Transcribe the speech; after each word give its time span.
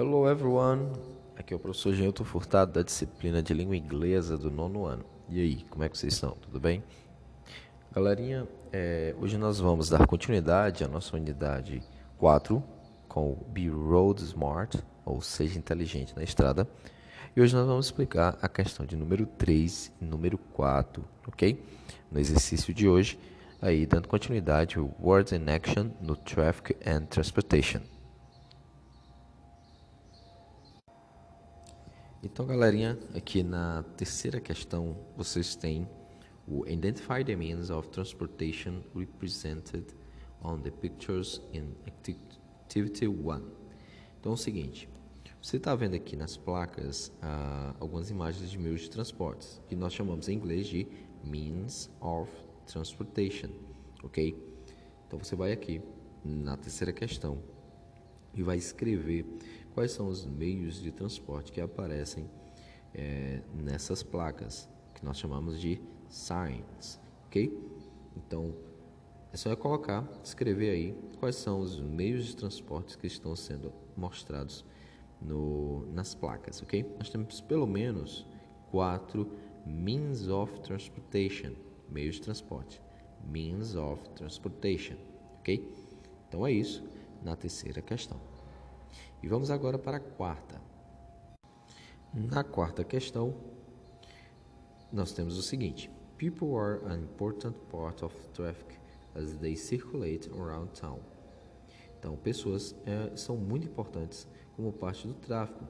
Hello 0.00 0.26
everyone, 0.26 0.90
aqui 1.36 1.52
é 1.52 1.56
o 1.56 1.60
professor 1.60 1.92
Genilton 1.92 2.24
Furtado 2.24 2.72
da 2.72 2.80
disciplina 2.80 3.42
de 3.42 3.52
língua 3.52 3.76
inglesa 3.76 4.38
do 4.38 4.50
nono 4.50 4.86
ano. 4.86 5.04
E 5.28 5.38
aí, 5.38 5.62
como 5.68 5.84
é 5.84 5.90
que 5.90 5.98
vocês 5.98 6.14
estão? 6.14 6.30
Tudo 6.40 6.58
bem? 6.58 6.82
Galerinha, 7.92 8.48
é, 8.72 9.14
hoje 9.20 9.36
nós 9.36 9.60
vamos 9.60 9.90
dar 9.90 10.06
continuidade 10.06 10.82
à 10.82 10.88
nossa 10.88 11.14
unidade 11.14 11.82
4 12.16 12.64
com 13.08 13.32
o 13.32 13.44
Be 13.50 13.68
Road 13.68 14.22
Smart, 14.22 14.82
ou 15.04 15.20
seja 15.20 15.58
inteligente 15.58 16.16
na 16.16 16.22
estrada. 16.22 16.66
E 17.36 17.42
hoje 17.42 17.54
nós 17.54 17.66
vamos 17.66 17.84
explicar 17.84 18.38
a 18.40 18.48
questão 18.48 18.86
de 18.86 18.96
número 18.96 19.26
3 19.26 19.92
e 20.00 20.04
número 20.06 20.38
4, 20.38 21.04
ok? 21.28 21.62
No 22.10 22.18
exercício 22.18 22.72
de 22.72 22.88
hoje, 22.88 23.18
aí 23.60 23.84
dando 23.84 24.08
continuidade 24.08 24.78
ao 24.78 24.90
Words 24.98 25.32
in 25.32 25.44
Action 25.50 25.90
no 26.00 26.16
Traffic 26.16 26.74
and 26.86 27.04
Transportation. 27.04 27.99
Então, 32.22 32.44
galerinha, 32.44 32.98
aqui 33.14 33.42
na 33.42 33.82
terceira 33.96 34.42
questão, 34.42 34.94
vocês 35.16 35.56
têm 35.56 35.88
o 36.46 36.68
Identify 36.68 37.24
the 37.24 37.34
means 37.34 37.70
of 37.70 37.88
transportation 37.88 38.82
represented 38.94 39.86
on 40.42 40.58
the 40.58 40.70
pictures 40.70 41.40
in 41.54 41.72
Activity 41.86 43.08
1. 43.08 43.42
Então, 44.20 44.32
é 44.32 44.34
o 44.34 44.36
seguinte, 44.36 44.86
você 45.40 45.56
está 45.56 45.74
vendo 45.74 45.94
aqui 45.94 46.14
nas 46.14 46.36
placas 46.36 47.10
ah, 47.22 47.74
algumas 47.80 48.10
imagens 48.10 48.50
de 48.50 48.58
meios 48.58 48.82
de 48.82 48.90
transportes, 48.90 49.58
que 49.66 49.74
nós 49.74 49.94
chamamos 49.94 50.28
em 50.28 50.34
inglês 50.34 50.66
de 50.66 50.86
Means 51.24 51.88
of 52.02 52.30
Transportation, 52.66 53.48
ok? 54.04 54.36
Então, 55.06 55.18
você 55.18 55.34
vai 55.34 55.52
aqui 55.52 55.80
na 56.22 56.58
terceira 56.58 56.92
questão 56.92 57.42
e 58.34 58.42
vai 58.42 58.58
escrever 58.58 59.24
quais 59.74 59.92
são 59.92 60.08
os 60.08 60.26
meios 60.26 60.80
de 60.80 60.90
transporte 60.90 61.52
que 61.52 61.60
aparecem 61.60 62.28
é, 62.94 63.42
nessas 63.54 64.02
placas, 64.02 64.68
que 64.94 65.04
nós 65.04 65.18
chamamos 65.18 65.60
de 65.60 65.80
signs, 66.08 67.00
ok? 67.26 67.56
Então, 68.16 68.54
é 69.32 69.36
só 69.36 69.54
colocar, 69.54 70.08
escrever 70.24 70.70
aí 70.70 70.94
quais 71.18 71.36
são 71.36 71.60
os 71.60 71.80
meios 71.80 72.26
de 72.26 72.36
transporte 72.36 72.98
que 72.98 73.06
estão 73.06 73.36
sendo 73.36 73.72
mostrados 73.96 74.64
no, 75.20 75.86
nas 75.92 76.14
placas, 76.14 76.60
ok? 76.62 76.84
Nós 76.98 77.10
temos 77.10 77.40
pelo 77.40 77.66
menos 77.66 78.26
quatro 78.70 79.30
means 79.64 80.26
of 80.28 80.60
transportation, 80.60 81.54
meios 81.88 82.16
de 82.16 82.22
transporte, 82.22 82.82
means 83.24 83.74
of 83.76 84.02
transportation, 84.10 84.96
ok? 85.38 85.64
Então 86.28 86.46
é 86.46 86.52
isso 86.52 86.82
na 87.22 87.36
terceira 87.36 87.80
questão. 87.80 88.29
E 89.22 89.28
vamos 89.28 89.50
agora 89.50 89.78
para 89.78 89.98
a 89.98 90.00
quarta. 90.00 90.60
Na 92.12 92.42
quarta 92.42 92.82
questão, 92.82 93.34
nós 94.92 95.12
temos 95.12 95.38
o 95.38 95.42
seguinte: 95.42 95.90
People 96.18 96.56
are 96.56 96.84
an 96.86 96.98
important 96.98 97.56
part 97.70 98.04
of 98.04 98.14
traffic 98.32 98.80
as 99.14 99.36
they 99.38 99.56
circulate 99.56 100.28
around 100.38 100.70
town. 100.72 101.00
Então, 101.98 102.16
pessoas 102.16 102.74
é, 102.86 103.14
são 103.16 103.36
muito 103.36 103.66
importantes 103.66 104.26
como 104.56 104.72
parte 104.72 105.06
do 105.06 105.14
tráfego, 105.14 105.66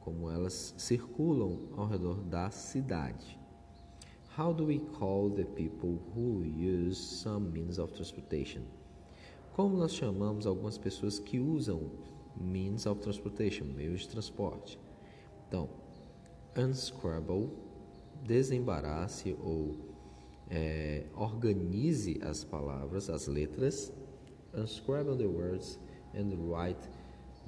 como 0.00 0.30
elas 0.30 0.74
circulam 0.76 1.68
ao 1.76 1.86
redor 1.86 2.22
da 2.22 2.50
cidade. 2.50 3.38
How 4.38 4.54
do 4.54 4.66
we 4.66 4.78
call 4.98 5.30
the 5.30 5.44
people 5.44 6.00
who 6.14 6.42
use 6.44 6.96
some 6.96 7.50
means 7.50 7.78
of 7.78 7.92
transportation? 7.92 8.62
Como 9.52 9.76
nós 9.76 9.92
chamamos 9.92 10.46
algumas 10.46 10.78
pessoas 10.78 11.18
que 11.18 11.38
usam 11.38 11.90
means 12.36 12.86
of 12.86 13.00
transportation, 13.00 13.64
meios 13.64 14.02
de 14.02 14.08
transporte. 14.08 14.78
Então, 15.48 15.68
unscramble, 16.56 17.50
desembarace 18.24 19.36
ou 19.42 19.76
é, 20.50 21.06
organize 21.14 22.20
as 22.22 22.44
palavras, 22.44 23.08
as 23.08 23.26
letras. 23.26 23.92
Unscramble 24.54 25.16
the 25.16 25.26
words 25.26 25.78
and 26.14 26.34
write 26.48 26.88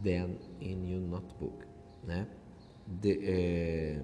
them 0.03 0.38
in 0.60 0.87
your 0.87 1.00
notebook, 1.00 1.66
né? 2.03 2.26
De, 2.87 3.19
é, 3.22 4.03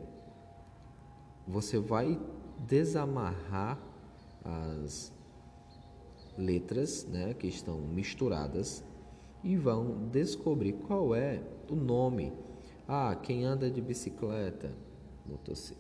você 1.47 1.79
vai 1.79 2.21
desamarrar 2.67 3.79
as 4.45 5.13
letras, 6.37 7.05
né, 7.07 7.35
que 7.35 7.47
estão 7.47 7.79
misturadas 7.79 8.85
e 9.43 9.57
vão 9.57 10.09
descobrir 10.11 10.73
qual 10.73 11.15
é 11.15 11.43
o 11.71 11.75
nome. 11.75 12.33
Ah, 12.87 13.15
quem 13.15 13.45
anda 13.45 13.71
de 13.71 13.81
bicicleta, 13.81 14.73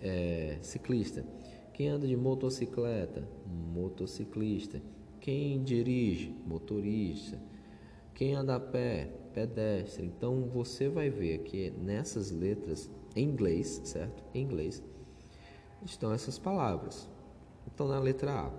é, 0.00 0.58
ciclista. 0.62 1.24
Quem 1.72 1.88
anda 1.88 2.06
de 2.06 2.16
motocicleta, 2.16 3.26
motociclista. 3.74 4.80
Quem 5.20 5.62
dirige, 5.62 6.34
motorista. 6.46 7.38
Quem 8.14 8.34
anda 8.34 8.56
a 8.56 8.60
pé, 8.60 9.10
pedestre. 9.32 10.06
Então 10.06 10.42
você 10.42 10.88
vai 10.88 11.10
ver 11.10 11.38
que 11.38 11.70
nessas 11.70 12.30
letras 12.30 12.90
em 13.16 13.24
inglês, 13.24 13.80
certo? 13.84 14.22
Em 14.34 14.42
inglês 14.42 14.82
estão 15.84 16.12
essas 16.12 16.38
palavras. 16.38 17.08
Então 17.66 17.88
na 17.88 17.98
letra 17.98 18.46
A, 18.46 18.50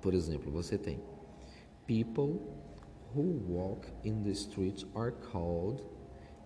por 0.00 0.14
exemplo, 0.14 0.50
você 0.50 0.78
tem 0.78 1.00
people 1.86 2.40
who 3.14 3.40
walk 3.46 3.86
in 4.04 4.22
the 4.22 4.34
streets 4.34 4.84
are 4.94 5.12
called. 5.12 5.82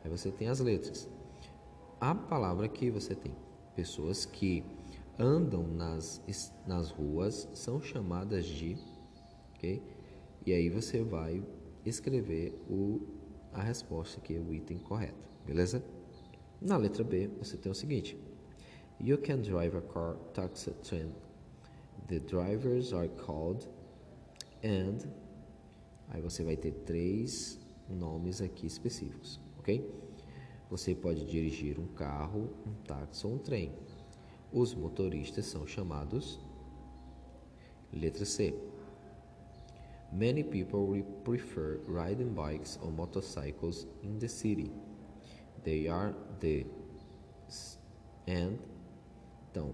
Aí 0.05 0.11
você 0.11 0.31
tem 0.31 0.49
as 0.49 0.61
letras. 0.61 1.09
A 2.01 2.15
palavra 2.15 2.69
que 2.69 2.91
você 2.91 3.15
tem 3.15 3.35
pessoas 3.75 4.25
que 4.25 4.65
andam 5.19 5.63
nas, 5.63 6.23
nas 6.67 6.91
ruas 6.91 7.49
são 7.55 7.81
chamadas 7.81 8.45
de, 8.45 8.77
ok? 9.55 9.83
E 10.45 10.53
aí 10.53 10.69
você 10.69 11.03
vai 11.03 11.43
escrever 11.85 12.61
o, 12.69 13.01
a 13.53 13.63
resposta 13.63 14.21
que 14.21 14.35
é 14.35 14.41
o 14.41 14.53
item 14.53 14.79
correto, 14.79 15.29
beleza? 15.47 15.83
Na 16.61 16.77
letra 16.77 17.05
B 17.05 17.29
você 17.39 17.57
tem 17.57 17.71
o 17.71 17.75
seguinte: 17.75 18.19
You 19.01 19.19
can 19.19 19.41
drive 19.41 19.77
a 19.77 19.81
car, 19.81 20.17
taxi, 20.33 20.71
train. 20.83 21.13
The 22.09 22.21
drivers 22.21 22.93
are 22.93 23.09
called 23.09 23.69
and 24.65 25.09
Aí 26.13 26.21
você 26.21 26.45
vai 26.45 26.57
ter 26.57 26.73
três 26.73 27.59
nomes 27.89 28.43
aqui 28.43 28.67
específicos, 28.67 29.41
ok? 29.59 29.91
Você 30.69 30.95
pode 30.95 31.25
dirigir 31.25 31.81
um 31.81 31.87
carro, 31.87 32.51
um 32.67 32.75
táxi 32.85 33.27
ou 33.27 33.35
um 33.35 33.39
trem. 33.39 33.73
Os 34.53 34.75
motoristas 34.75 35.47
são 35.47 35.67
chamados. 35.67 36.39
Letra 37.91 38.27
C. 38.27 38.55
Many 40.13 40.45
people 40.45 41.03
prefer 41.25 41.81
riding 41.89 42.35
bikes 42.35 42.79
or 42.83 42.91
motorcycles 42.91 43.87
in 44.03 44.19
the 44.19 44.29
city. 44.29 44.71
They 45.65 45.89
are 45.89 46.15
the 46.41 46.67
and 48.29 48.59
então 49.51 49.73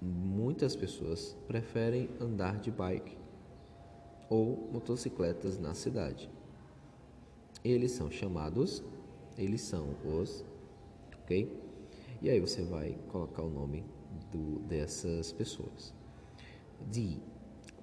muitas 0.00 0.74
pessoas 0.74 1.36
preferem 1.46 2.08
andar 2.20 2.58
de 2.58 2.70
bike 2.70 3.16
ou 4.32 4.66
motocicletas 4.72 5.58
na 5.58 5.74
cidade. 5.74 6.30
Eles 7.62 7.92
são 7.92 8.10
chamados, 8.10 8.82
eles 9.36 9.60
são 9.60 9.94
os, 10.06 10.42
ok? 11.22 11.54
E 12.22 12.30
aí 12.30 12.40
você 12.40 12.62
vai 12.62 12.96
colocar 13.08 13.42
o 13.42 13.50
nome 13.50 13.84
do, 14.30 14.58
dessas 14.60 15.32
pessoas. 15.32 15.92
D. 16.90 17.18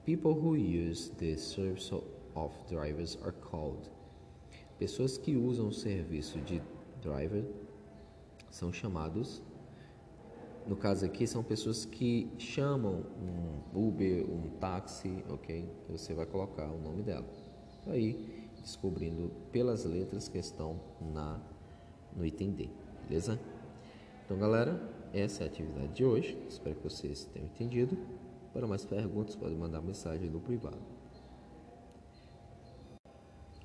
People 0.08 0.32
who 0.32 0.56
use 0.56 1.12
the 1.18 1.38
service 1.38 1.94
of 2.34 2.56
drivers 2.68 3.16
are 3.22 3.36
called. 3.52 3.88
Pessoas 4.80 5.20
que 5.20 5.36
usam 5.36 5.68
o 5.68 5.72
serviço 5.72 6.42
de 6.42 6.64
driver 7.00 7.46
são 8.50 8.74
chamados 8.74 9.44
no 10.68 10.76
caso 10.76 11.06
aqui, 11.06 11.26
são 11.26 11.44
pessoas 11.44 11.86
que 11.86 12.32
chamam 12.38 13.04
um 13.74 13.88
Uber, 13.88 14.30
um 14.30 14.50
táxi, 14.60 15.24
ok? 15.30 15.70
Você 15.90 16.14
vai 16.14 16.26
colocar 16.26 16.70
o 16.72 16.80
nome 16.80 17.02
dela. 17.02 17.26
Aí, 17.88 18.50
descobrindo 18.62 19.32
pelas 19.52 19.86
letras 19.86 20.28
que 20.28 20.38
estão 20.38 20.80
na, 21.02 21.40
no 22.16 22.26
item 22.26 22.52
D, 22.52 22.70
beleza? 23.08 23.40
Então, 24.26 24.38
galera, 24.38 24.80
essa 25.14 25.44
é 25.44 25.48
a 25.48 25.50
atividade 25.50 25.94
de 25.94 26.06
hoje. 26.06 26.38
Espero 26.48 26.76
que 26.76 26.84
vocês 26.84 27.26
tenham 27.26 27.48
entendido. 27.48 27.98
Para 28.54 28.68
mais 28.68 28.86
perguntas, 28.86 29.36
pode 29.36 29.56
mandar 29.56 29.82
mensagem 29.82 30.30
no 30.30 30.40
privado. 30.40 30.78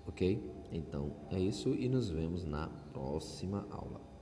Ok? 0.06 0.43
Então 0.70 1.12
é 1.31 1.38
isso 1.38 1.70
e 1.70 1.88
nos 1.88 2.11
vemos 2.11 2.44
na 2.44 2.69
próxima 2.93 3.67
aula. 3.70 4.13